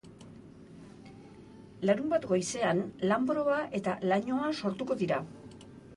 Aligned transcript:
Larunbat 1.89 2.25
goizean, 2.31 2.81
lanbroa 3.13 3.61
eta 3.81 3.95
lainoa 4.13 4.49
sortuko 4.63 4.99
dira. 5.03 5.21